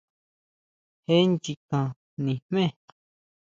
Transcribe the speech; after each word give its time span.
Jé 1.05 1.17
nchikan 1.31 1.87
nijme. 2.23 2.63